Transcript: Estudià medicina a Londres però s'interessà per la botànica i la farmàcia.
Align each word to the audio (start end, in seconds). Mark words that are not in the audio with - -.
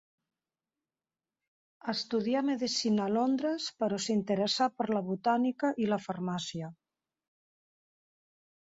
Estudià 1.93 2.41
medicina 2.47 3.05
a 3.09 3.13
Londres 3.19 3.69
però 3.83 4.01
s'interessà 4.07 4.71
per 4.81 4.91
la 4.99 5.05
botànica 5.13 5.75
i 5.85 5.91
la 5.95 6.03
farmàcia. 6.11 6.75